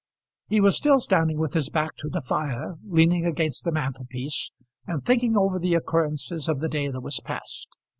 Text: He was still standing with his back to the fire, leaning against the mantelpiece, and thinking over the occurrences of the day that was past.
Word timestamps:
He 0.47 0.59
was 0.59 0.75
still 0.75 0.99
standing 0.99 1.37
with 1.37 1.53
his 1.53 1.69
back 1.69 1.95
to 1.97 2.09
the 2.09 2.23
fire, 2.23 2.73
leaning 2.87 3.23
against 3.23 3.63
the 3.65 3.71
mantelpiece, 3.71 4.49
and 4.87 5.05
thinking 5.05 5.37
over 5.37 5.59
the 5.59 5.75
occurrences 5.75 6.49
of 6.49 6.59
the 6.59 6.67
day 6.69 6.89
that 6.89 7.01
was 7.01 7.19
past. 7.19 7.67